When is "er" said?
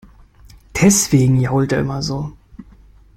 1.73-1.81